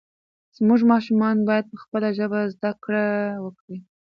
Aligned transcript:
زموږ 0.57 0.81
ماشومان 0.91 1.37
باید 1.49 1.65
په 1.71 1.77
خپله 1.83 2.07
ژبه 2.17 2.39
زده 2.53 2.71
کړه 2.83 3.05
وکړي. 3.45 3.77